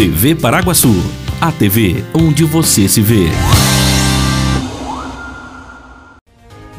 TV 0.00 0.34
Paraguaçu, 0.34 0.96
a 1.38 1.52
TV 1.52 2.02
onde 2.14 2.42
você 2.42 2.88
se 2.88 3.02
vê. 3.02 3.28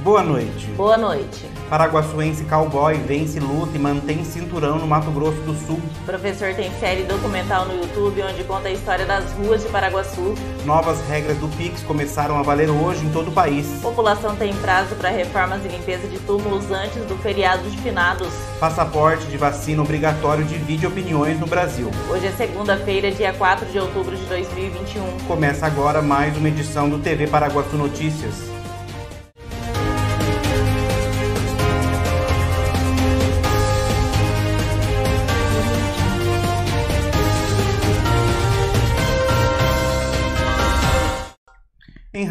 Boa 0.04 0.24
noite. 0.24 0.66
Boa 0.76 0.98
noite. 0.98 1.46
Paraguaçuense 1.70 2.44
cowboy 2.46 2.96
vence 2.96 3.40
luta 3.40 3.78
e 3.78 3.80
mantém 3.80 4.26
cinturão 4.26 4.80
no 4.80 4.88
Mato 4.88 5.12
Grosso 5.12 5.40
do 5.42 5.54
Sul. 5.54 5.80
O 6.02 6.06
professor 6.06 6.56
tem 6.56 6.72
série 6.80 7.04
documental 7.04 7.68
no 7.68 7.76
YouTube 7.76 8.24
onde 8.24 8.44
conta 8.46 8.68
a 8.68 8.72
história 8.72 9.06
das 9.06 9.32
ruas 9.34 9.62
de 9.62 9.70
Paraguaçu. 9.70 10.34
Novas 10.66 11.00
regras 11.08 11.38
do 11.38 11.48
Pix 11.50 11.84
começaram 11.84 12.40
a 12.40 12.42
valer 12.42 12.68
hoje 12.72 13.06
em 13.06 13.12
todo 13.12 13.28
o 13.28 13.32
país. 13.32 13.68
População 13.80 14.36
tem 14.36 14.56
prazo 14.56 14.96
para 14.96 15.10
reformas 15.10 15.64
e 15.66 15.68
limpeza 15.68 16.08
de 16.08 16.18
túmulos 16.22 16.72
antes 16.72 17.06
do 17.06 17.16
feriado 17.18 17.70
de 17.70 17.78
finados. 17.78 18.34
Passaporte 18.60 19.28
de 19.28 19.38
vacina 19.38 19.84
obrigatório 19.84 20.44
divide 20.46 20.88
opiniões 20.88 21.40
no 21.40 21.46
Brasil. 21.46 21.92
Hoje 22.10 22.26
é 22.26 22.32
segunda-feira, 22.32 23.12
dia 23.12 23.34
4 23.34 23.68
de 23.68 23.78
outubro 23.78 24.18
de 24.18 24.26
2021. 24.26 25.28
Começa 25.28 25.68
agora 25.68 26.02
mais 26.02 26.36
uma 26.36 26.48
edição 26.48 26.90
do 26.90 26.98
TV 26.98 27.28
Paraguaçu 27.28 27.78
Notícias. 27.78 28.51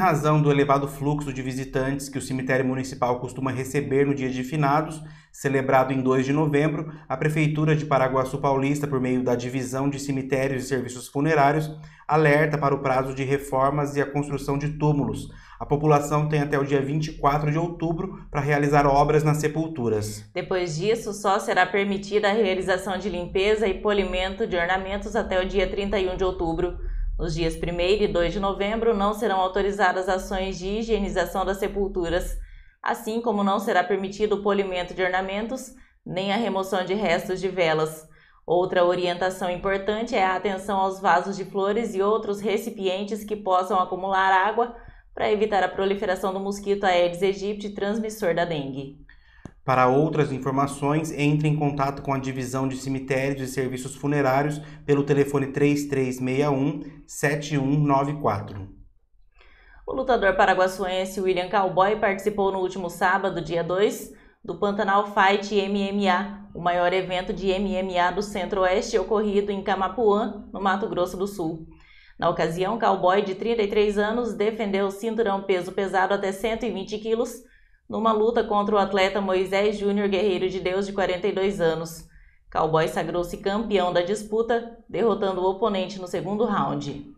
Razão 0.00 0.40
do 0.40 0.50
elevado 0.50 0.88
fluxo 0.88 1.30
de 1.30 1.42
visitantes 1.42 2.08
que 2.08 2.16
o 2.16 2.22
cemitério 2.22 2.64
municipal 2.64 3.20
costuma 3.20 3.52
receber 3.52 4.06
no 4.06 4.14
dia 4.14 4.30
de 4.30 4.42
finados, 4.42 5.02
celebrado 5.30 5.92
em 5.92 6.00
2 6.00 6.24
de 6.24 6.32
novembro, 6.32 6.90
a 7.06 7.16
Prefeitura 7.18 7.76
de 7.76 7.84
Paraguaçu 7.84 8.38
Paulista, 8.38 8.86
por 8.86 8.98
meio 8.98 9.22
da 9.22 9.34
Divisão 9.34 9.90
de 9.90 9.98
Cemitérios 9.98 10.64
e 10.64 10.68
Serviços 10.68 11.06
Funerários, 11.06 11.70
alerta 12.08 12.56
para 12.56 12.74
o 12.74 12.78
prazo 12.78 13.14
de 13.14 13.22
reformas 13.24 13.94
e 13.94 14.00
a 14.00 14.10
construção 14.10 14.56
de 14.56 14.70
túmulos. 14.70 15.28
A 15.60 15.66
população 15.66 16.26
tem 16.26 16.40
até 16.40 16.58
o 16.58 16.64
dia 16.64 16.80
24 16.80 17.52
de 17.52 17.58
outubro 17.58 18.26
para 18.30 18.40
realizar 18.40 18.86
obras 18.86 19.22
nas 19.22 19.36
sepulturas. 19.36 20.24
Depois 20.32 20.76
disso, 20.76 21.12
só 21.12 21.38
será 21.38 21.66
permitida 21.66 22.30
a 22.30 22.32
realização 22.32 22.96
de 22.96 23.10
limpeza 23.10 23.68
e 23.68 23.74
polimento 23.74 24.46
de 24.46 24.56
ornamentos 24.56 25.14
até 25.14 25.38
o 25.38 25.46
dia 25.46 25.70
31 25.70 26.16
de 26.16 26.24
outubro. 26.24 26.78
Nos 27.20 27.34
dias 27.34 27.54
1 27.54 27.80
e 28.02 28.08
2 28.08 28.32
de 28.32 28.40
novembro 28.40 28.96
não 28.96 29.12
serão 29.12 29.40
autorizadas 29.40 30.08
ações 30.08 30.58
de 30.58 30.66
higienização 30.66 31.44
das 31.44 31.58
sepulturas, 31.58 32.38
assim 32.82 33.20
como 33.20 33.44
não 33.44 33.58
será 33.58 33.84
permitido 33.84 34.36
o 34.36 34.42
polimento 34.42 34.94
de 34.94 35.02
ornamentos 35.02 35.74
nem 36.04 36.32
a 36.32 36.36
remoção 36.36 36.82
de 36.82 36.94
restos 36.94 37.38
de 37.38 37.46
velas. 37.46 38.08
Outra 38.46 38.86
orientação 38.86 39.50
importante 39.50 40.16
é 40.16 40.24
a 40.24 40.34
atenção 40.34 40.78
aos 40.78 40.98
vasos 40.98 41.36
de 41.36 41.44
flores 41.44 41.94
e 41.94 42.00
outros 42.00 42.40
recipientes 42.40 43.22
que 43.22 43.36
possam 43.36 43.78
acumular 43.78 44.32
água 44.32 44.74
para 45.12 45.30
evitar 45.30 45.62
a 45.62 45.68
proliferação 45.68 46.32
do 46.32 46.40
mosquito 46.40 46.84
Aedes 46.84 47.22
aegypti, 47.22 47.74
transmissor 47.74 48.34
da 48.34 48.46
dengue. 48.46 48.96
Para 49.64 49.88
outras 49.88 50.32
informações, 50.32 51.12
entre 51.12 51.46
em 51.46 51.54
contato 51.54 52.02
com 52.02 52.14
a 52.14 52.18
Divisão 52.18 52.66
de 52.66 52.76
Cemitérios 52.76 53.42
e 53.42 53.52
Serviços 53.52 53.94
Funerários 53.94 54.58
pelo 54.86 55.04
telefone 55.04 55.48
3361 55.48 57.02
7194. 57.06 58.68
O 59.86 59.92
lutador 59.92 60.34
paraguaçuense 60.34 61.20
William 61.20 61.50
Cowboy 61.50 61.96
participou 61.96 62.50
no 62.50 62.60
último 62.60 62.88
sábado, 62.88 63.40
dia 63.40 63.62
2, 63.62 64.12
do 64.42 64.58
Pantanal 64.58 65.06
Fight 65.12 65.54
MMA, 65.68 66.48
o 66.54 66.60
maior 66.60 66.92
evento 66.92 67.32
de 67.32 67.48
MMA 67.58 68.12
do 68.12 68.22
Centro-Oeste 68.22 68.98
ocorrido 68.98 69.52
em 69.52 69.62
Camapuã, 69.62 70.48
no 70.52 70.60
Mato 70.60 70.88
Grosso 70.88 71.16
do 71.16 71.26
Sul. 71.26 71.66
Na 72.18 72.30
ocasião, 72.30 72.78
Cowboy, 72.78 73.22
de 73.22 73.34
33 73.34 73.98
anos, 73.98 74.34
defendeu 74.34 74.86
o 74.86 74.90
cinturão 74.90 75.42
peso 75.42 75.72
pesado 75.72 76.14
até 76.14 76.32
120 76.32 76.98
quilos 76.98 77.49
numa 77.90 78.12
luta 78.12 78.44
contra 78.44 78.76
o 78.76 78.78
atleta 78.78 79.20
Moisés 79.20 79.76
Júnior 79.76 80.08
Guerreiro 80.08 80.48
de 80.48 80.60
Deus, 80.60 80.86
de 80.86 80.92
42 80.92 81.60
anos. 81.60 82.08
Cowboy 82.48 82.86
sagrou-se 82.86 83.36
campeão 83.38 83.92
da 83.92 84.00
disputa, 84.00 84.78
derrotando 84.88 85.40
o 85.40 85.50
oponente 85.50 86.00
no 86.00 86.06
segundo 86.06 86.44
round. 86.44 87.12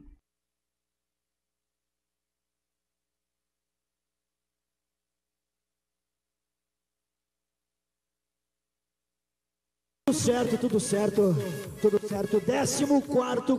Tudo 10.13 10.21
certo, 10.21 10.59
tudo 10.59 10.79
certo, 10.79 11.37
tudo 11.81 12.01
certo. 12.07 12.39
14 12.39 12.85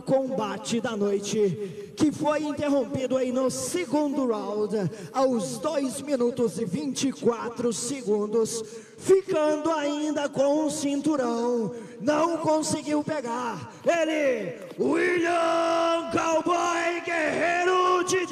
combate 0.06 0.80
da 0.80 0.96
noite, 0.96 1.92
que 1.96 2.12
foi 2.12 2.44
interrompido 2.44 3.16
aí 3.16 3.32
no 3.32 3.50
segundo 3.50 4.24
round, 4.28 4.88
aos 5.12 5.58
2 5.58 6.02
minutos 6.02 6.60
e 6.60 6.64
24 6.64 7.72
segundos, 7.72 8.62
ficando 8.96 9.68
ainda 9.72 10.28
com 10.28 10.66
o 10.66 10.70
cinturão. 10.70 11.74
Não 12.00 12.36
conseguiu 12.36 13.02
pegar. 13.02 13.72
Ele, 13.84 14.54
William 14.78 16.08
Cowboy 16.12 17.00
Guerreiro 17.04 18.04
de 18.04 18.24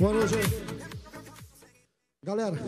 Boa 0.00 0.12
noite. 0.12 0.34
Galera, 2.20 2.58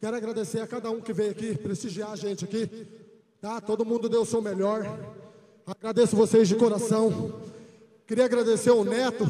quero 0.00 0.16
agradecer 0.16 0.60
a 0.60 0.66
cada 0.66 0.90
um 0.90 1.00
que 1.00 1.12
veio 1.12 1.30
aqui 1.30 1.56
prestigiar 1.56 2.10
a 2.10 2.16
gente 2.16 2.44
aqui. 2.44 2.68
Tá? 3.40 3.60
Todo 3.60 3.84
mundo 3.84 4.08
deu 4.08 4.22
o 4.22 4.26
seu 4.26 4.42
melhor. 4.42 4.84
Agradeço 5.64 6.16
vocês 6.16 6.48
de 6.48 6.56
coração. 6.56 7.40
Queria 8.08 8.24
agradecer 8.24 8.72
o 8.72 8.82
Neto 8.82 9.28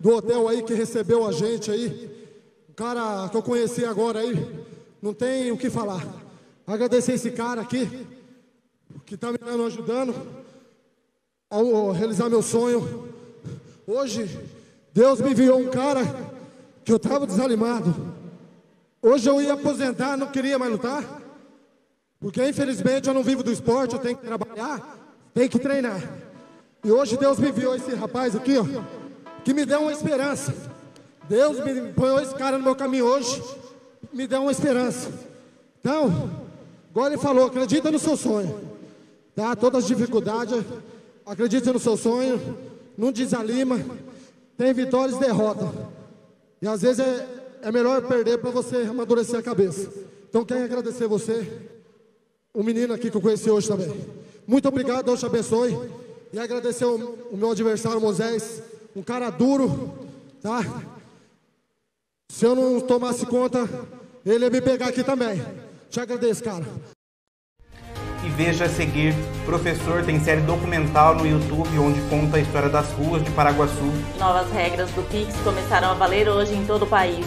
do 0.00 0.16
hotel 0.16 0.48
aí 0.48 0.64
que 0.64 0.74
recebeu 0.74 1.24
a 1.24 1.30
gente 1.30 1.70
aí. 1.70 2.10
Cara 2.74 3.28
que 3.28 3.36
eu 3.36 3.42
conheci 3.42 3.84
agora 3.84 4.18
aí, 4.18 4.34
não 5.02 5.12
tem 5.12 5.50
o 5.50 5.58
que 5.58 5.68
falar. 5.68 6.06
Agradecer 6.64 7.14
esse 7.14 7.32
cara 7.32 7.60
aqui, 7.60 8.06
que 9.04 9.16
está 9.16 9.32
me 9.32 9.38
dando, 9.38 9.64
ajudando 9.64 10.14
a 11.50 11.92
realizar 11.92 12.30
meu 12.30 12.40
sonho. 12.40 13.12
Hoje, 13.84 14.40
Deus 14.94 15.20
me 15.20 15.32
enviou 15.32 15.58
um 15.58 15.68
cara 15.68 16.02
que 16.84 16.92
eu 16.92 16.96
estava 16.96 17.26
desanimado. 17.26 18.14
Hoje 19.02 19.28
eu 19.28 19.42
ia 19.42 19.54
aposentar, 19.54 20.16
não 20.16 20.28
queria 20.28 20.56
mais 20.58 20.70
lutar. 20.70 21.20
Porque 22.20 22.46
infelizmente 22.48 23.08
eu 23.08 23.14
não 23.14 23.24
vivo 23.24 23.42
do 23.42 23.50
esporte, 23.50 23.94
eu 23.94 24.00
tenho 24.00 24.16
que 24.16 24.24
trabalhar, 24.24 24.96
tenho 25.34 25.50
que 25.50 25.58
treinar. 25.58 26.00
E 26.84 26.92
hoje 26.92 27.16
Deus 27.16 27.38
me 27.38 27.48
enviou 27.48 27.74
esse 27.74 27.92
rapaz 27.94 28.36
aqui, 28.36 28.56
ó, 28.56 28.64
que 29.44 29.52
me 29.52 29.66
deu 29.66 29.80
uma 29.80 29.92
esperança. 29.92 30.54
Deus 31.28 31.58
me 31.64 31.92
põe 31.92 32.22
esse 32.22 32.34
cara 32.36 32.58
no 32.58 32.64
meu 32.64 32.76
caminho 32.76 33.06
hoje, 33.06 33.42
me 34.12 34.26
deu 34.26 34.42
uma 34.42 34.52
esperança. 34.52 35.10
Então, 35.80 36.30
igual 36.90 37.08
ele 37.08 37.18
falou, 37.18 37.46
acredita 37.46 37.90
no 37.90 37.98
seu 37.98 38.16
sonho. 38.16 38.60
Tá? 39.34 39.54
Todas 39.56 39.84
as 39.84 39.88
dificuldades, 39.88 40.64
acredita 41.26 41.72
no 41.72 41.78
seu 41.78 41.96
sonho, 41.96 42.58
não 42.96 43.12
desanima. 43.12 43.80
Tem 44.56 44.72
vitórias 44.72 45.16
e 45.16 45.20
derrotas. 45.20 45.68
E 46.60 46.68
às 46.68 46.82
vezes 46.82 47.00
é, 47.00 47.28
é 47.62 47.72
melhor 47.72 48.02
perder 48.02 48.38
para 48.38 48.50
você 48.50 48.76
amadurecer 48.88 49.38
a 49.38 49.42
cabeça. 49.42 49.90
Então, 50.28 50.44
quero 50.44 50.64
agradecer 50.64 51.06
você, 51.06 51.68
o 52.54 52.62
menino 52.62 52.94
aqui 52.94 53.10
que 53.10 53.16
eu 53.16 53.20
conheci 53.20 53.50
hoje 53.50 53.68
também. 53.68 53.92
Muito 54.46 54.68
obrigado, 54.68 55.04
Deus 55.04 55.20
te 55.20 55.26
abençoe. 55.26 55.78
E 56.32 56.38
agradecer 56.38 56.84
o, 56.86 56.96
o 57.30 57.36
meu 57.36 57.50
adversário 57.50 58.00
Moisés, 58.00 58.62
um 58.96 59.02
cara 59.02 59.28
duro, 59.28 59.92
tá? 60.40 60.82
Se 62.30 62.46
eu 62.46 62.54
não 62.54 62.80
tomasse 62.80 63.26
conta, 63.26 63.68
ele 64.30 64.44
ia 64.44 64.50
me 64.50 64.60
pegar 64.60 64.88
aqui 64.88 65.02
também. 65.02 65.42
Te 65.90 66.00
agradeço, 66.00 66.42
cara. 66.42 66.64
E 68.24 68.28
veja 68.28 68.66
a 68.66 68.68
seguir, 68.68 69.12
professor 69.44 70.04
tem 70.04 70.20
série 70.20 70.42
documental 70.42 71.16
no 71.16 71.26
YouTube 71.26 71.76
onde 71.78 72.00
conta 72.02 72.36
a 72.36 72.40
história 72.40 72.68
das 72.68 72.88
ruas 72.92 73.22
de 73.24 73.30
Paraguaçu. 73.32 73.92
Novas 74.18 74.50
regras 74.52 74.90
do 74.92 75.02
Pix 75.10 75.34
começaram 75.42 75.90
a 75.90 75.94
valer 75.94 76.28
hoje 76.28 76.54
em 76.54 76.64
todo 76.64 76.84
o 76.84 76.86
país. 76.86 77.26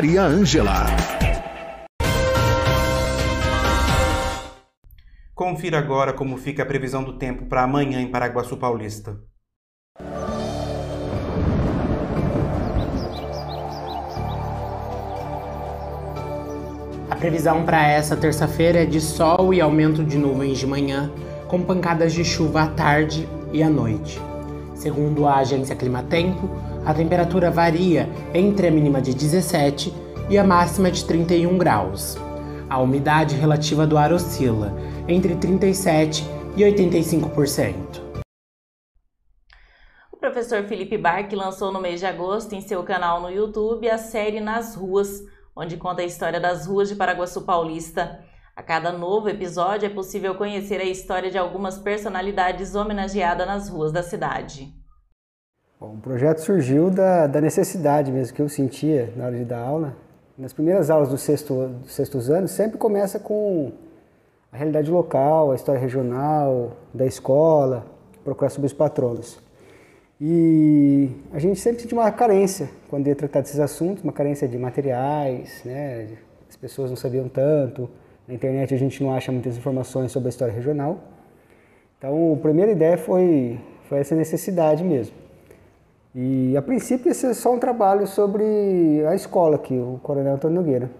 Maria 0.00 0.22
Ângela. 0.22 0.86
Confira 5.34 5.78
agora 5.78 6.14
como 6.14 6.38
fica 6.38 6.62
a 6.62 6.66
previsão 6.66 7.04
do 7.04 7.18
tempo 7.18 7.44
para 7.44 7.64
amanhã 7.64 8.00
em 8.00 8.10
Paraguaçu 8.10 8.56
Paulista. 8.56 9.20
A 17.10 17.16
previsão 17.18 17.66
para 17.66 17.86
essa 17.86 18.16
terça-feira 18.16 18.84
é 18.84 18.86
de 18.86 19.02
sol 19.02 19.52
e 19.52 19.60
aumento 19.60 20.02
de 20.02 20.16
nuvens 20.16 20.56
de 20.56 20.66
manhã, 20.66 21.12
com 21.46 21.62
pancadas 21.62 22.14
de 22.14 22.24
chuva 22.24 22.62
à 22.62 22.66
tarde 22.68 23.28
e 23.52 23.62
à 23.62 23.68
noite. 23.68 24.18
Segundo 24.74 25.26
a 25.26 25.40
agência 25.40 25.76
Climatempo, 25.76 26.48
a 26.84 26.94
temperatura 26.94 27.50
varia 27.50 28.08
entre 28.32 28.68
a 28.68 28.70
mínima 28.70 29.00
de 29.00 29.14
17 29.14 29.92
e 30.28 30.38
a 30.38 30.44
máxima 30.44 30.90
de 30.90 31.04
31 31.04 31.58
graus. 31.58 32.16
A 32.68 32.78
umidade 32.78 33.34
relativa 33.34 33.86
do 33.86 33.98
ar 33.98 34.12
oscila 34.12 34.72
entre 35.08 35.34
37 35.34 36.24
e 36.56 36.62
85%. 36.62 38.00
O 40.12 40.16
professor 40.16 40.64
Felipe 40.64 40.96
Barque 40.96 41.34
lançou 41.34 41.72
no 41.72 41.80
mês 41.80 42.00
de 42.00 42.06
agosto 42.06 42.54
em 42.54 42.60
seu 42.60 42.82
canal 42.82 43.20
no 43.20 43.30
YouTube 43.30 43.88
a 43.88 43.98
série 43.98 44.40
Nas 44.40 44.74
Ruas, 44.74 45.22
onde 45.56 45.76
conta 45.76 46.02
a 46.02 46.04
história 46.04 46.38
das 46.38 46.66
ruas 46.66 46.88
de 46.88 46.94
Paraguaçu 46.94 47.42
Paulista. 47.42 48.22
A 48.54 48.62
cada 48.62 48.92
novo 48.92 49.28
episódio 49.28 49.86
é 49.86 49.90
possível 49.90 50.34
conhecer 50.34 50.80
a 50.80 50.84
história 50.84 51.30
de 51.30 51.38
algumas 51.38 51.78
personalidades 51.78 52.74
homenageadas 52.74 53.46
nas 53.46 53.68
ruas 53.68 53.90
da 53.90 54.02
cidade. 54.02 54.79
Bom, 55.80 55.94
o 55.94 55.96
projeto 55.96 56.40
surgiu 56.40 56.90
da, 56.90 57.26
da, 57.26 57.40
necessidade 57.40 58.12
mesmo 58.12 58.36
que 58.36 58.42
eu 58.42 58.50
sentia 58.50 59.10
na 59.16 59.24
hora 59.24 59.38
de 59.38 59.46
dar 59.46 59.60
aula. 59.60 59.96
Nas 60.36 60.52
primeiras 60.52 60.90
aulas 60.90 61.08
do 61.08 61.16
sexto, 61.16 61.68
dos 61.82 61.92
sextos 61.94 62.28
anos, 62.28 62.50
sempre 62.50 62.76
começa 62.76 63.18
com 63.18 63.72
a 64.52 64.58
realidade 64.58 64.90
local, 64.90 65.52
a 65.52 65.54
história 65.54 65.80
regional, 65.80 66.76
da 66.92 67.06
escola, 67.06 67.86
procurar 68.22 68.50
sobre 68.50 68.66
os 68.66 68.74
patronos. 68.74 69.40
E 70.20 71.08
a 71.32 71.38
gente 71.38 71.58
sempre 71.58 71.86
tinha 71.86 71.98
uma 71.98 72.12
carência 72.12 72.68
quando 72.90 73.06
ia 73.06 73.16
tratar 73.16 73.40
desses 73.40 73.58
assuntos, 73.58 74.04
uma 74.04 74.12
carência 74.12 74.46
de 74.46 74.58
materiais, 74.58 75.62
né? 75.64 76.08
as 76.46 76.56
pessoas 76.56 76.90
não 76.90 76.96
sabiam 76.96 77.26
tanto, 77.26 77.88
na 78.28 78.34
internet 78.34 78.74
a 78.74 78.76
gente 78.76 79.02
não 79.02 79.14
acha 79.14 79.32
muitas 79.32 79.56
informações 79.56 80.12
sobre 80.12 80.28
a 80.28 80.30
história 80.30 80.52
regional. 80.52 80.98
Então, 81.96 82.34
a 82.34 82.36
primeira 82.36 82.70
ideia 82.70 82.98
foi, 82.98 83.58
foi 83.88 84.00
essa 84.00 84.14
necessidade 84.14 84.84
mesmo. 84.84 85.29
E 86.14 86.56
a 86.56 86.62
princípio 86.62 87.10
esse 87.10 87.26
é 87.26 87.34
só 87.34 87.54
um 87.54 87.58
trabalho 87.58 88.06
sobre 88.06 89.04
a 89.08 89.14
escola 89.14 89.56
aqui, 89.56 89.74
o 89.74 90.00
Coronel 90.02 90.34
Antônio 90.34 90.60
Nogueira. 90.60 90.90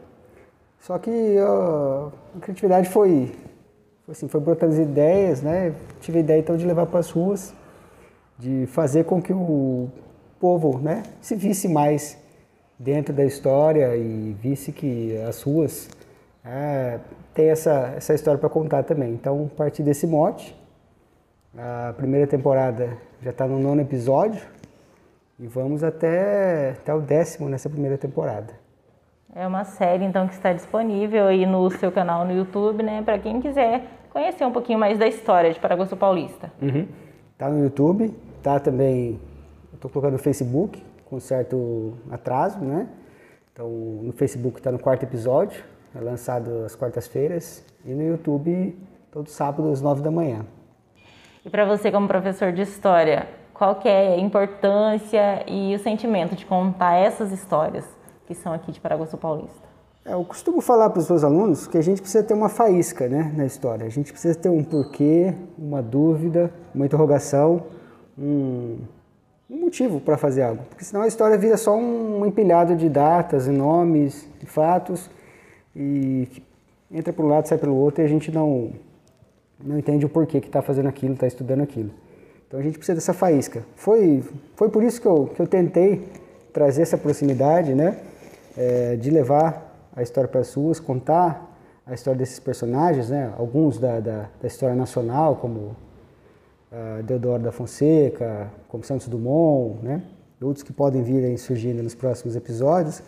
Só 0.80 0.98
que 0.98 1.10
uh, 1.10 2.12
a 2.36 2.40
criatividade 2.40 2.88
foi, 2.88 3.32
foi, 4.06 4.12
assim, 4.12 4.28
foi 4.28 4.40
brotando 4.40 4.72
as 4.72 4.78
ideias, 4.78 5.42
né? 5.42 5.74
Tive 6.00 6.18
a 6.18 6.20
ideia 6.20 6.38
então 6.38 6.56
de 6.56 6.64
levar 6.64 6.86
para 6.86 7.00
as 7.00 7.10
ruas, 7.10 7.52
de 8.38 8.66
fazer 8.68 9.04
com 9.04 9.20
que 9.20 9.32
o 9.32 9.88
povo 10.38 10.78
né, 10.78 11.02
se 11.20 11.34
visse 11.36 11.68
mais 11.68 12.16
dentro 12.78 13.12
da 13.12 13.24
história 13.24 13.94
e 13.94 14.34
visse 14.40 14.72
que 14.72 15.14
as 15.28 15.42
ruas 15.42 15.90
é, 16.42 16.98
têm 17.34 17.50
essa, 17.50 17.92
essa 17.96 18.14
história 18.14 18.38
para 18.38 18.48
contar 18.48 18.84
também. 18.84 19.12
Então, 19.12 19.50
a 19.52 19.56
partir 19.56 19.82
desse 19.82 20.06
mote, 20.06 20.56
a 21.56 21.92
primeira 21.94 22.26
temporada 22.26 22.96
já 23.20 23.30
está 23.30 23.46
no 23.46 23.58
nono 23.58 23.82
episódio, 23.82 24.40
e 25.40 25.46
vamos 25.46 25.82
até, 25.82 26.72
até 26.72 26.94
o 26.94 27.00
décimo 27.00 27.48
nessa 27.48 27.70
primeira 27.70 27.96
temporada. 27.96 28.52
É 29.34 29.46
uma 29.46 29.64
série 29.64 30.04
então 30.04 30.28
que 30.28 30.34
está 30.34 30.52
disponível 30.52 31.28
aí 31.28 31.46
no 31.46 31.70
seu 31.70 31.90
canal 31.90 32.26
no 32.26 32.32
YouTube, 32.32 32.82
né? 32.82 33.00
Para 33.02 33.18
quem 33.18 33.40
quiser 33.40 33.86
conhecer 34.10 34.44
um 34.44 34.52
pouquinho 34.52 34.78
mais 34.78 34.98
da 34.98 35.06
história 35.06 35.50
de 35.50 35.58
Paraguaçu 35.58 35.96
Paulista. 35.96 36.52
Uhum. 36.60 36.86
Tá 37.38 37.48
no 37.48 37.62
YouTube, 37.62 38.14
tá 38.42 38.60
também. 38.60 39.18
Estou 39.72 39.90
colocando 39.90 40.12
no 40.12 40.18
Facebook 40.18 40.82
com 41.06 41.18
certo 41.18 41.94
atraso, 42.10 42.58
né? 42.60 42.86
Então 43.52 43.66
no 44.02 44.12
Facebook 44.12 44.58
está 44.58 44.70
no 44.70 44.78
quarto 44.78 45.04
episódio, 45.04 45.64
é 45.94 46.00
lançado 46.00 46.64
às 46.66 46.76
quartas-feiras 46.76 47.64
e 47.84 47.92
no 47.94 48.02
YouTube 48.02 48.76
todo 49.10 49.30
sábado 49.30 49.72
às 49.72 49.80
nove 49.80 50.02
da 50.02 50.10
manhã. 50.10 50.44
E 51.42 51.48
para 51.48 51.64
você 51.64 51.90
como 51.90 52.06
professor 52.06 52.52
de 52.52 52.60
história, 52.60 53.26
qual 53.60 53.74
que 53.74 53.86
é 53.86 54.14
a 54.14 54.18
importância 54.18 55.44
e 55.46 55.74
o 55.74 55.78
sentimento 55.78 56.34
de 56.34 56.46
contar 56.46 56.94
essas 56.94 57.30
histórias 57.30 57.84
que 58.26 58.34
são 58.34 58.54
aqui 58.54 58.72
de 58.72 58.80
Paraguaçu 58.80 59.18
Paulista? 59.18 59.68
É, 60.02 60.14
eu 60.14 60.24
costumo 60.24 60.62
falar 60.62 60.88
para 60.88 61.00
os 61.00 61.10
meus 61.10 61.22
alunos 61.22 61.66
que 61.66 61.76
a 61.76 61.82
gente 61.82 62.00
precisa 62.00 62.24
ter 62.24 62.32
uma 62.32 62.48
faísca 62.48 63.06
né, 63.06 63.30
na 63.36 63.44
história. 63.44 63.84
A 63.84 63.90
gente 63.90 64.12
precisa 64.12 64.34
ter 64.34 64.48
um 64.48 64.64
porquê, 64.64 65.34
uma 65.58 65.82
dúvida, 65.82 66.50
uma 66.74 66.86
interrogação, 66.86 67.64
um, 68.18 68.78
um 69.50 69.60
motivo 69.60 70.00
para 70.00 70.16
fazer 70.16 70.40
algo. 70.40 70.62
Porque 70.70 70.82
senão 70.82 71.02
a 71.02 71.06
história 71.06 71.36
vira 71.36 71.58
só 71.58 71.76
um 71.76 72.24
empilhado 72.24 72.74
de 72.74 72.88
datas, 72.88 73.46
e 73.46 73.50
nomes, 73.50 74.26
e 74.42 74.46
fatos, 74.46 75.10
e 75.76 76.26
entra 76.90 77.12
para 77.12 77.22
um 77.26 77.28
lado, 77.28 77.46
sai 77.46 77.58
pelo 77.58 77.76
outro, 77.76 78.02
e 78.02 78.06
a 78.06 78.08
gente 78.08 78.32
não, 78.32 78.72
não 79.62 79.78
entende 79.78 80.06
o 80.06 80.08
porquê 80.08 80.40
que 80.40 80.46
está 80.46 80.62
fazendo 80.62 80.88
aquilo, 80.88 81.12
está 81.12 81.26
estudando 81.26 81.60
aquilo. 81.60 81.90
Então 82.50 82.58
a 82.58 82.62
gente 82.64 82.78
precisa 82.78 82.96
dessa 82.96 83.12
faísca. 83.12 83.62
Foi, 83.76 84.24
foi 84.56 84.68
por 84.68 84.82
isso 84.82 85.00
que 85.00 85.06
eu, 85.06 85.28
que 85.28 85.40
eu 85.40 85.46
tentei 85.46 86.08
trazer 86.52 86.82
essa 86.82 86.98
proximidade, 86.98 87.76
né? 87.76 87.96
É, 88.58 88.96
de 88.96 89.08
levar 89.08 89.88
a 89.94 90.02
história 90.02 90.26
para 90.26 90.40
as 90.40 90.52
ruas, 90.52 90.80
contar 90.80 91.48
a 91.86 91.94
história 91.94 92.18
desses 92.18 92.40
personagens, 92.40 93.08
né? 93.08 93.32
Alguns 93.38 93.78
da, 93.78 94.00
da, 94.00 94.28
da 94.42 94.48
história 94.48 94.74
nacional, 94.74 95.36
como 95.36 95.60
uh, 95.60 97.04
Deodoro 97.04 97.40
da 97.40 97.52
Fonseca, 97.52 98.50
como 98.66 98.82
Santos 98.82 99.06
Dumont, 99.06 99.80
né? 99.80 100.02
Outros 100.42 100.64
que 100.64 100.72
podem 100.72 101.04
vir 101.04 101.38
surgindo 101.38 101.84
nos 101.84 101.94
próximos 101.94 102.34
episódios. 102.34 103.00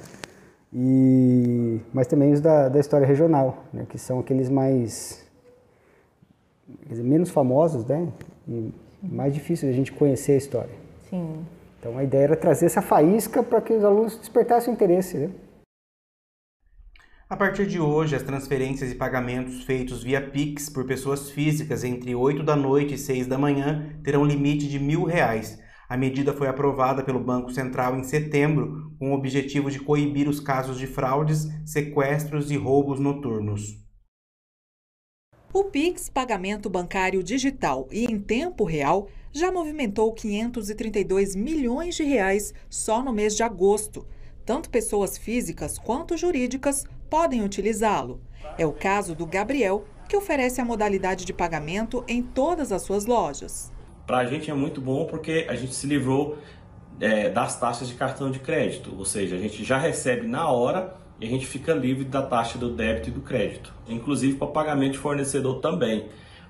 E, 0.73 1.81
mas 1.93 2.07
também 2.07 2.33
os 2.33 2.41
da, 2.41 2.69
da 2.69 2.79
história 2.79 3.09
regional, 3.09 3.65
né? 3.73 3.87
Que 3.89 3.99
são 3.99 4.21
aqueles 4.21 4.49
mais 4.49 5.27
dizer, 6.89 7.03
menos 7.03 7.29
famosos, 7.29 7.85
né? 7.85 8.07
E 8.47 8.73
mais 9.03 9.35
difícil 9.35 9.69
a 9.69 9.73
gente 9.73 9.93
conhecer 9.93 10.33
a 10.33 10.37
história. 10.37 10.75
Sim. 11.11 11.45
Então 11.79 11.99
a 11.99 12.05
ideia 12.05 12.25
era 12.25 12.37
trazer 12.37 12.67
essa 12.67 12.81
faísca 12.81 13.43
para 13.43 13.61
que 13.61 13.73
os 13.73 13.85
alunos 13.85 14.17
despertassem 14.17 14.73
o 14.73 14.75
interesse. 14.75 15.17
Né? 15.17 15.31
A 17.29 17.37
partir 17.37 17.67
de 17.67 17.81
hoje, 17.81 18.15
as 18.15 18.23
transferências 18.23 18.93
e 18.93 18.95
pagamentos 18.95 19.65
feitos 19.65 20.05
via 20.05 20.21
Pix 20.21 20.69
por 20.69 20.87
pessoas 20.87 21.31
físicas 21.31 21.83
entre 21.83 22.15
8 22.15 22.43
da 22.43 22.55
noite 22.55 22.95
e 22.95 22.99
6 22.99 23.27
da 23.27 23.39
manhã 23.39 23.99
terão 24.05 24.25
limite 24.25 24.69
de 24.69 24.79
mil 24.79 25.05
reais. 25.05 25.59
A 25.89 25.97
medida 25.97 26.33
foi 26.33 26.47
aprovada 26.47 27.03
pelo 27.03 27.19
Banco 27.19 27.51
Central 27.51 27.97
em 27.97 28.05
setembro, 28.05 28.93
com 28.99 29.11
o 29.11 29.15
objetivo 29.15 29.71
de 29.71 29.81
coibir 29.81 30.29
os 30.29 30.41
casos 30.41 30.79
de 30.79 30.87
fraudes, 30.87 31.49
sequestros 31.67 32.51
e 32.51 32.57
roubos 32.57 33.01
noturnos. 33.01 33.82
O 35.55 35.65
Pix, 35.65 36.09
pagamento 36.09 36.71
bancário 36.71 37.23
digital 37.23 37.87
e 37.93 38.07
em 38.07 38.19
tempo 38.19 38.65
real, 38.65 39.09
já 39.31 39.53
movimentou 39.53 40.11
532 40.11 41.37
milhões 41.37 41.95
de 41.95 42.05
reais 42.05 42.55
só 42.71 43.03
no 43.03 43.13
mês 43.13 43.37
de 43.37 43.43
agosto. 43.43 44.07
Tanto 44.47 44.71
pessoas 44.71 45.19
físicas 45.19 45.79
quanto 45.79 46.17
jurídicas 46.17 46.87
podem 47.11 47.45
utilizá-lo. 47.45 48.19
É 48.57 48.65
o 48.65 48.73
caso 48.73 49.15
do 49.15 49.27
Gabriel, 49.27 49.85
que 50.09 50.17
oferece 50.17 50.59
a 50.59 50.65
modalidade 50.65 51.27
de 51.27 51.35
pagamento 51.35 52.03
em 52.09 52.23
todas 52.23 52.73
as 52.73 52.81
suas 52.81 53.05
lojas. 53.05 53.71
Para 54.07 54.21
a 54.21 54.25
gente 54.25 54.51
é 54.51 54.55
muito 54.55 54.81
bom 54.81 55.05
porque 55.05 55.47
a 55.51 55.55
gente 55.55 55.75
se 55.75 55.87
livrou 55.87 56.39
é, 56.99 57.29
das 57.29 57.61
taxas 57.61 57.89
de 57.89 57.95
cartão 57.95 58.31
de 58.31 58.39
crédito, 58.39 58.95
ou 58.97 59.05
seja, 59.05 59.37
a 59.37 59.39
gente 59.39 59.63
já 59.63 59.77
recebe 59.77 60.27
na 60.27 60.49
hora 60.51 61.02
e 61.21 61.27
a 61.27 61.29
gente 61.29 61.47
fica 61.47 61.73
livre 61.73 62.05
da 62.05 62.23
taxa 62.23 62.59
do 62.59 62.71
débito 62.71 63.09
e 63.09 63.13
do 63.13 63.21
crédito, 63.21 63.73
inclusive 63.89 64.37
para 64.37 64.49
pagamento 64.49 64.93
de 64.93 64.99
fornecedor 64.99 65.61
também. 65.61 66.07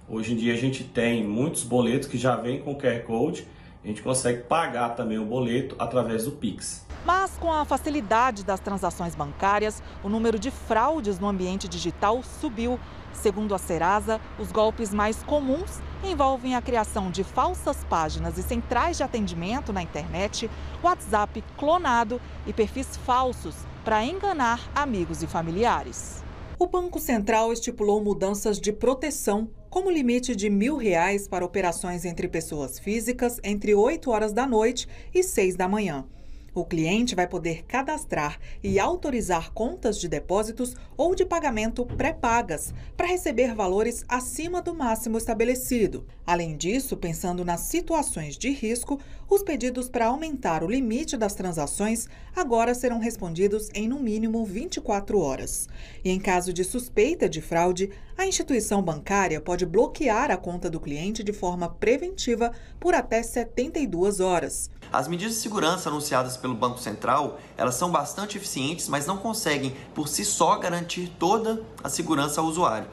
Hoje 0.08 0.32
em 0.32 0.36
dia 0.36 0.52
a 0.52 0.56
gente 0.56 0.84
tem 0.84 1.26
muitos 1.26 1.62
boletos 1.62 2.08
que 2.08 2.18
já 2.18 2.36
vêm 2.36 2.60
com 2.60 2.74
QR 2.74 3.00
Code, 3.00 3.46
a 3.84 3.86
gente 3.86 4.02
consegue 4.02 4.42
pagar 4.44 4.90
também 4.90 5.18
o 5.18 5.24
boleto 5.24 5.74
através 5.78 6.24
do 6.24 6.32
Pix. 6.32 6.86
Mas 7.04 7.36
com 7.38 7.52
a 7.52 7.64
facilidade 7.64 8.44
das 8.44 8.60
transações 8.60 9.14
bancárias, 9.14 9.82
o 10.04 10.08
número 10.08 10.38
de 10.38 10.52
fraudes 10.52 11.18
no 11.18 11.28
ambiente 11.28 11.66
digital 11.66 12.22
subiu. 12.22 12.78
Segundo 13.12 13.54
a 13.54 13.58
Serasa, 13.58 14.20
os 14.38 14.52
golpes 14.52 14.94
mais 14.94 15.22
comuns 15.24 15.80
envolvem 16.04 16.54
a 16.54 16.62
criação 16.62 17.10
de 17.10 17.24
falsas 17.24 17.84
páginas 17.90 18.38
e 18.38 18.42
centrais 18.42 18.96
de 18.96 19.02
atendimento 19.02 19.72
na 19.72 19.82
internet, 19.82 20.48
WhatsApp 20.82 21.42
clonado 21.56 22.20
e 22.46 22.52
perfis 22.52 22.96
falsos 22.96 23.71
para 23.84 24.04
enganar 24.04 24.70
amigos 24.74 25.22
e 25.22 25.26
familiares. 25.26 26.22
O 26.58 26.66
Banco 26.66 27.00
Central 27.00 27.52
estipulou 27.52 28.02
mudanças 28.02 28.60
de 28.60 28.72
proteção, 28.72 29.50
como 29.68 29.90
limite 29.90 30.36
de 30.36 30.48
mil 30.48 30.76
reais 30.76 31.26
para 31.26 31.44
operações 31.44 32.04
entre 32.04 32.28
pessoas 32.28 32.78
físicas 32.78 33.40
entre 33.42 33.74
8 33.74 34.10
horas 34.10 34.32
da 34.32 34.46
noite 34.46 34.86
e 35.12 35.22
6 35.22 35.56
da 35.56 35.66
manhã. 35.66 36.06
O 36.54 36.66
cliente 36.66 37.14
vai 37.14 37.26
poder 37.26 37.64
cadastrar 37.64 38.38
e 38.62 38.78
autorizar 38.78 39.52
contas 39.52 39.98
de 39.98 40.06
depósitos 40.06 40.76
ou 40.98 41.14
de 41.14 41.24
pagamento 41.24 41.86
pré-pagas 41.86 42.74
para 42.94 43.06
receber 43.06 43.54
valores 43.54 44.04
acima 44.06 44.60
do 44.60 44.74
máximo 44.74 45.16
estabelecido. 45.16 46.06
Além 46.26 46.54
disso, 46.54 46.94
pensando 46.94 47.42
nas 47.42 47.62
situações 47.62 48.36
de 48.36 48.50
risco, 48.50 49.00
os 49.30 49.42
pedidos 49.42 49.88
para 49.88 50.08
aumentar 50.08 50.62
o 50.62 50.68
limite 50.68 51.16
das 51.16 51.34
transações 51.34 52.06
agora 52.36 52.74
serão 52.74 52.98
respondidos 52.98 53.70
em 53.72 53.88
no 53.88 53.98
mínimo 53.98 54.44
24 54.44 55.18
horas. 55.18 55.70
E 56.04 56.10
em 56.10 56.20
caso 56.20 56.52
de 56.52 56.64
suspeita 56.64 57.30
de 57.30 57.40
fraude, 57.40 57.88
a 58.16 58.26
instituição 58.26 58.82
bancária 58.82 59.40
pode 59.40 59.64
bloquear 59.64 60.30
a 60.30 60.36
conta 60.36 60.68
do 60.68 60.78
cliente 60.78 61.24
de 61.24 61.32
forma 61.32 61.66
preventiva 61.70 62.52
por 62.78 62.94
até 62.94 63.22
72 63.22 64.20
horas. 64.20 64.70
As 64.92 65.08
medidas 65.08 65.36
de 65.36 65.40
segurança 65.40 65.88
anunciadas 65.88 66.36
pelo 66.36 66.54
Banco 66.54 66.78
Central, 66.78 67.40
elas 67.56 67.76
são 67.76 67.90
bastante 67.90 68.36
eficientes, 68.36 68.88
mas 68.88 69.06
não 69.06 69.16
conseguem 69.16 69.74
por 69.94 70.06
si 70.06 70.22
só 70.22 70.58
garantir 70.58 71.10
toda 71.18 71.62
a 71.82 71.88
segurança 71.88 72.42
ao 72.42 72.46
usuário. 72.46 72.88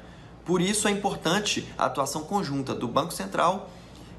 Por 0.45 0.61
isso 0.61 0.87
é 0.87 0.91
importante 0.91 1.67
a 1.77 1.85
atuação 1.85 2.23
conjunta 2.23 2.73
do 2.73 2.87
Banco 2.87 3.11
Central, 3.11 3.69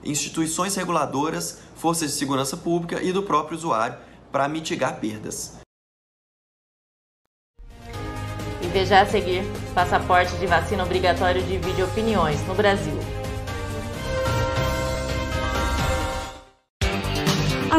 instituições 0.04 0.76
reguladoras, 0.76 1.60
forças 1.74 2.10
de 2.10 2.18
segurança 2.18 2.54
pública 2.54 3.02
e 3.02 3.12
do 3.12 3.22
próprio 3.22 3.56
usuário 3.56 3.96
para 4.30 4.46
mitigar 4.46 5.00
perdas. 5.00 5.54
E 8.62 8.66
veja 8.70 9.00
a 9.00 9.06
seguir: 9.06 9.42
passaporte 9.74 10.36
de 10.36 10.46
vacina 10.46 10.84
obrigatório 10.84 11.42
divide 11.42 11.82
opiniões 11.82 12.46
no 12.46 12.54
Brasil. 12.54 13.19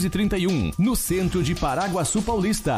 631, 0.00 0.72
no 0.78 0.96
centro 0.96 1.42
de 1.42 1.54
Paraguaçu 1.54 2.22
Paulista. 2.22 2.74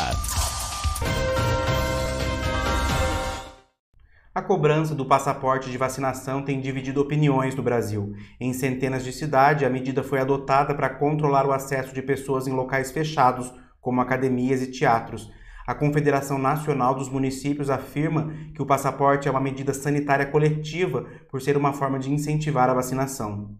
A 4.34 4.42
cobrança 4.42 4.92
do 4.94 5.06
passaporte 5.06 5.70
de 5.70 5.78
vacinação 5.78 6.42
tem 6.42 6.60
dividido 6.60 7.00
opiniões 7.00 7.54
no 7.54 7.62
Brasil. 7.62 8.12
Em 8.40 8.52
centenas 8.52 9.04
de 9.04 9.12
cidades, 9.12 9.64
a 9.64 9.70
medida 9.70 10.02
foi 10.02 10.18
adotada 10.18 10.74
para 10.74 10.90
controlar 10.90 11.46
o 11.46 11.52
acesso 11.52 11.94
de 11.94 12.02
pessoas 12.02 12.48
em 12.48 12.52
locais 12.52 12.90
fechados, 12.90 13.52
como 13.80 14.00
academias 14.00 14.60
e 14.60 14.72
teatros. 14.72 15.30
A 15.64 15.74
Confederação 15.74 16.38
Nacional 16.38 16.94
dos 16.94 17.08
Municípios 17.08 17.70
afirma 17.70 18.32
que 18.52 18.62
o 18.62 18.66
passaporte 18.66 19.28
é 19.28 19.30
uma 19.30 19.40
medida 19.40 19.72
sanitária 19.72 20.26
coletiva 20.26 21.06
por 21.30 21.40
ser 21.40 21.56
uma 21.56 21.72
forma 21.72 22.00
de 22.00 22.10
incentivar 22.10 22.68
a 22.68 22.74
vacinação. 22.74 23.56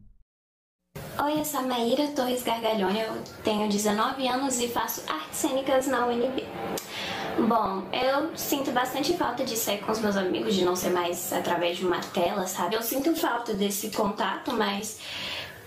Oi, 1.25 1.39
eu 1.39 1.45
sou 1.45 1.61
a 1.61 1.63
Maíra 1.63 2.09
Torres 2.09 2.43
Gargalhone, 2.43 2.99
eu 2.99 3.23
tenho 3.45 3.69
19 3.69 4.27
anos 4.27 4.59
e 4.59 4.67
faço 4.67 5.03
artes 5.09 5.39
cênicas 5.39 5.87
na 5.87 6.05
UNB. 6.07 6.45
Bom, 7.49 7.85
eu 7.93 8.37
sinto 8.37 8.73
bastante 8.73 9.17
falta 9.17 9.45
de 9.45 9.57
sair 9.57 9.79
com 9.79 9.93
os 9.93 10.01
meus 10.01 10.17
amigos, 10.17 10.53
de 10.53 10.65
não 10.65 10.75
ser 10.75 10.91
mais 10.91 11.33
através 11.33 11.77
de 11.77 11.87
uma 11.87 12.01
tela, 12.01 12.45
sabe? 12.49 12.75
Eu 12.75 12.83
sinto 12.83 13.15
falta 13.15 13.55
desse 13.55 13.91
contato, 13.91 14.53
mas 14.53 14.99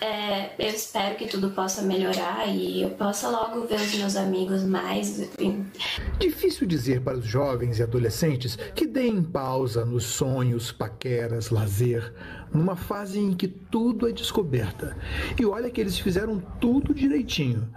é, 0.02 0.54
eu 0.60 0.70
espero 0.70 1.16
que 1.16 1.28
tudo 1.28 1.52
possa 1.52 1.82
melhorar 1.82 2.48
e 2.48 2.82
eu 2.82 2.92
possa 2.92 3.30
logo 3.30 3.66
ver 3.66 3.76
os 3.76 3.96
meus 3.96 4.16
amigos 4.16 4.64
mais. 4.64 5.20
Enfim. 5.20 5.66
Difícil 6.20 6.68
dizer 6.68 7.02
para 7.02 7.18
os 7.18 7.26
jovens 7.26 7.80
e 7.80 7.84
adolescentes 7.84 8.58
que 8.76 8.86
deem 8.86 9.24
pausa 9.24 9.86
nos 9.86 10.06
sonhos, 10.06 10.72
paqueras, 10.72 11.50
lazer, 11.50 12.14
numa 12.54 12.76
fase 12.76 13.20
em 13.20 13.34
que 13.34 13.48
tudo 13.48 14.08
é 14.08 14.12
descoberta. 14.12 14.98
E 15.40 15.46
olha 15.46 15.70
que 15.70 15.82
eles 15.82 15.98
fizeram 15.98 16.40
tudo 16.60 16.94
direitinho. 16.94 17.68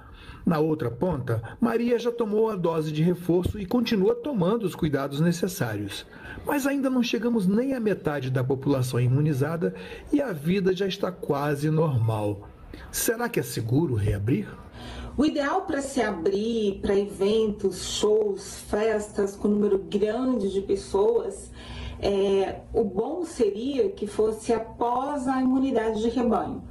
Na 0.48 0.58
outra 0.58 0.90
ponta, 0.90 1.42
Maria 1.60 1.98
já 1.98 2.10
tomou 2.10 2.48
a 2.48 2.56
dose 2.56 2.90
de 2.90 3.02
reforço 3.02 3.58
e 3.58 3.66
continua 3.66 4.14
tomando 4.14 4.64
os 4.64 4.75
cuidados 4.75 5.20
necessários. 5.20 6.06
Mas 6.47 6.66
ainda 6.66 6.88
não 6.88 7.02
chegamos 7.02 7.47
nem 7.47 7.75
à 7.75 7.80
metade 7.80 8.30
da 8.30 8.42
população 8.42 9.00
imunizada 9.00 9.75
e 10.12 10.21
a 10.21 10.33
vida 10.33 10.75
já 10.75 10.87
está 10.87 11.12
quase 11.12 11.71
normal. 11.71 12.49
Será 12.90 13.28
que 13.28 13.40
é 13.40 13.42
seguro 13.42 13.95
reabrir? 13.95 14.49
O 15.16 15.25
ideal 15.25 15.62
para 15.62 15.83
se 15.83 16.00
abrir 16.00 16.80
para 16.80 16.97
eventos, 16.97 17.85
shows, 17.85 18.61
festas 18.71 19.35
com 19.35 19.49
número 19.49 19.78
grande 19.78 20.52
de 20.52 20.61
pessoas, 20.61 21.50
é, 22.00 22.61
o 22.73 22.85
bom 22.85 23.25
seria 23.25 23.90
que 23.90 24.07
fosse 24.07 24.52
após 24.52 25.26
a 25.26 25.40
imunidade 25.40 26.00
de 26.00 26.09
rebanho 26.09 26.62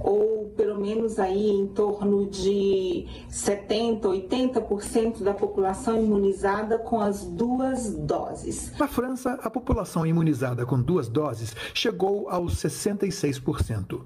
ou 0.00 0.52
pelo 0.56 0.80
menos 0.80 1.18
aí 1.18 1.50
em 1.50 1.66
torno 1.68 2.28
de 2.28 3.06
70, 3.28 4.08
80% 4.08 5.22
da 5.22 5.32
população 5.32 6.02
imunizada 6.02 6.78
com 6.78 7.00
as 7.00 7.24
duas 7.24 7.94
doses. 7.94 8.72
Na 8.78 8.88
França, 8.88 9.38
a 9.42 9.50
população 9.50 10.06
imunizada 10.06 10.66
com 10.66 10.80
duas 10.80 11.08
doses 11.08 11.54
chegou 11.74 12.28
aos 12.28 12.56
66%. 12.56 14.00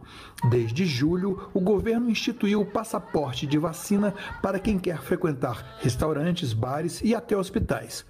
Desde 0.51 0.85
julho, 0.85 1.49
o 1.55 1.61
governo 1.61 2.11
instituiu 2.11 2.61
o 2.61 2.67
passaporte 2.67 3.47
de 3.47 3.59
vacina 3.59 4.15
para 4.43 4.59
quem 4.59 4.79
quer 4.79 5.01
frequentar 5.03 5.79
restaurantes, 5.81 6.53
bares 6.53 7.01
e 7.03 7.15
até 7.15 7.37
hospitais. 7.37 8.05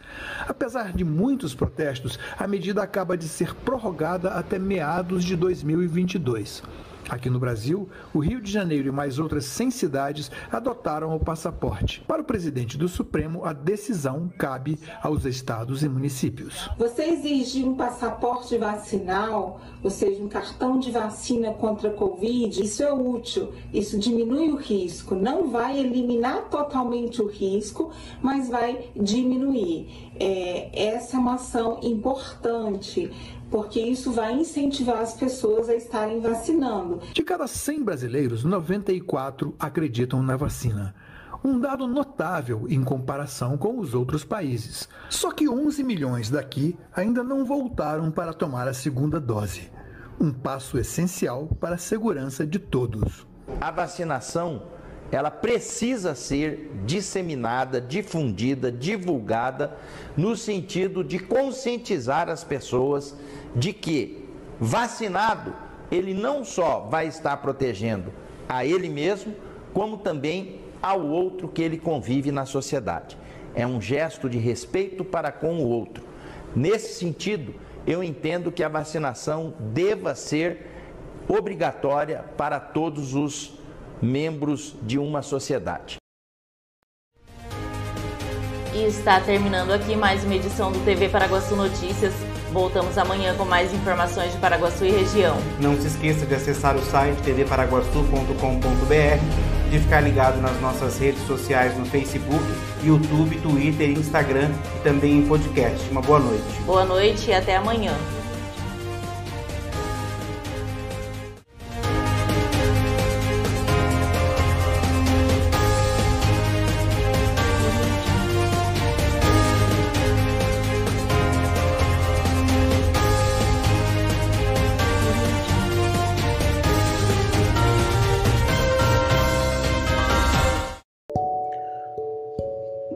Apesar 0.47 0.93
de 0.93 1.05
muitos 1.05 1.55
protestos, 1.55 2.19
a 2.39 2.47
medida 2.47 2.83
acaba 2.83 3.17
de 3.17 3.29
ser 3.29 3.55
prorrogada 3.55 4.31
até 4.31 4.59
meados 4.59 5.25
de 5.25 5.37
2022. 5.37 6.63
Aqui 7.09 7.29
no 7.29 7.39
Brasil, 7.39 7.89
o 8.15 8.19
Rio 8.19 8.41
de 8.41 8.51
Janeiro 8.51 8.89
e 8.89 8.93
mais 8.93 9.19
outras 9.19 9.45
100 9.45 9.71
cidades 9.71 10.31
adotaram 10.51 11.15
o 11.15 11.21
passaporte. 11.21 12.03
Para 12.09 12.23
o 12.23 12.25
presidente 12.25 12.79
do 12.79 12.89
Supremo, 12.89 13.45
a 13.45 13.53
decisão 13.53 14.31
cabe 14.39 14.79
aos 15.03 15.25
estados 15.25 15.83
e 15.83 15.89
municípios. 15.89 16.71
Você 16.79 17.05
exigir 17.05 17.67
um 17.67 17.75
passaporte 17.75 18.57
vacinal, 18.57 19.61
ou 19.83 19.91
seja, 19.91 20.23
um 20.23 20.29
cartão 20.29 20.79
de 20.79 20.91
vacina 20.91 21.53
contra 21.53 21.91
a 21.91 21.93
Covid, 21.93 22.63
isso 22.63 22.83
é 22.83 22.93
útil, 22.93 23.53
isso 23.73 23.99
diminui 23.99 24.51
o 24.51 24.57
risco. 24.57 25.15
Não 25.15 25.49
vai 25.49 25.79
eliminar 25.79 26.49
totalmente 26.49 27.21
o 27.21 27.27
risco, 27.27 27.93
mas 28.23 28.49
vai 28.49 28.91
diminuir. 28.97 30.11
É, 30.19 30.71
essa 30.95 31.17
é 31.17 31.21
uma 31.21 31.35
ação 31.35 31.81
importante 31.83 33.11
porque 33.51 33.81
isso 33.81 34.13
vai 34.13 34.33
incentivar 34.33 34.99
as 34.99 35.15
pessoas 35.15 35.69
a 35.69 35.75
estarem 35.75 36.21
vacinando. 36.21 37.01
De 37.13 37.23
cada 37.23 37.47
100 37.47 37.83
brasileiros, 37.83 38.45
94 38.45 39.55
acreditam 39.59 40.23
na 40.23 40.37
vacina. 40.37 40.95
Um 41.45 41.61
dado 41.61 41.87
notável 41.87 42.67
em 42.71 42.83
comparação 42.83 43.59
com 43.59 43.79
os 43.79 43.95
outros 43.95 44.25
países. 44.25 44.89
Só 45.11 45.31
que 45.31 45.49
11 45.49 45.85
milhões 45.85 46.31
daqui 46.31 46.77
ainda 46.95 47.23
não 47.23 47.45
voltaram 47.45 48.11
para 48.11 48.33
tomar 48.33 48.67
a 48.67 48.73
segunda 48.73 49.21
dose. 49.21 49.71
Um 50.19 50.33
passo 50.33 50.79
essencial 50.79 51.49
para 51.61 51.75
a 51.75 51.79
segurança 51.79 52.47
de 52.47 52.59
todos. 52.59 53.27
A 53.61 53.71
vacinação 53.71 54.63
ela 55.13 55.31
precisa 55.31 56.15
ser 56.15 56.71
disseminada, 56.85 57.81
difundida, 57.81 58.73
divulgada, 58.73 59.77
no 60.17 60.37
sentido 60.37 61.05
de 61.05 61.19
conscientizar 61.19 62.29
as 62.29 62.43
pessoas 62.43 63.15
de 63.55 63.73
que 63.73 64.25
vacinado 64.59 65.55
ele 65.91 66.15
não 66.15 66.45
só 66.45 66.81
vai 66.81 67.07
estar 67.07 67.37
protegendo 67.39 68.13
a 68.49 68.65
ele 68.65 68.89
mesmo, 68.89 69.35
como 69.73 69.99
também 69.99 70.61
ao 70.83 71.07
outro 71.07 71.49
que 71.49 71.63
ele 71.63 71.79
convive 71.79 72.31
na 72.31 72.45
sociedade. 72.45 73.17
É 73.55 73.67
um 73.67 73.81
gesto 73.81 74.29
de 74.29 74.39
respeito 74.39 75.05
para 75.05 75.31
com 75.31 75.59
o 75.59 75.69
outro. 75.69 76.05
Nesse 76.55 76.99
sentido, 76.99 77.55
eu 77.87 78.03
entendo 78.03 78.51
que 78.51 78.63
a 78.63 78.69
vacinação 78.69 79.55
deva 79.61 80.15
ser 80.15 80.67
obrigatória 81.29 82.25
para 82.37 82.59
todos 82.61 83.15
os 83.15 83.59
membros 84.05 84.77
de 84.83 84.99
uma 84.99 85.23
sociedade. 85.23 85.97
E 88.75 88.85
está 88.87 89.21
terminando 89.21 89.73
aqui 89.73 89.97
mais 89.97 90.23
uma 90.25 90.35
edição 90.35 90.71
do 90.71 90.79
TV 90.85 91.09
Paraguaçu 91.09 91.57
Notícias. 91.57 92.13
Voltamos 92.53 92.99
amanhã 92.99 93.35
com 93.37 93.45
mais 93.45 93.73
informações 93.73 94.33
de 94.33 94.39
Paraguaçu 94.39 94.85
e 94.85 94.91
região. 94.91 95.37
Não 95.61 95.81
se 95.81 95.87
esqueça 95.87 96.27
de 96.27 96.35
acessar 96.35 96.77
o 96.77 96.83
site 96.83 97.17
tvparaguaçu.com.br, 97.23 99.71
de 99.71 99.79
ficar 99.79 100.01
ligado 100.01 100.41
nas 100.41 100.61
nossas 100.61 100.99
redes 100.99 101.25
sociais 101.27 101.77
no 101.79 101.87
Facebook, 101.87 102.45
YouTube, 102.83 103.41
Twitter, 103.41 103.91
Instagram 103.91 104.51
e 104.77 104.81
também 104.83 105.19
em 105.19 105.27
podcast. 105.27 105.89
Uma 105.91 106.03
boa 106.03 106.19
noite. 106.19 106.61
Boa 106.67 106.85
noite 106.85 107.31
e 107.31 107.33
até 107.33 107.57
amanhã. 107.57 107.97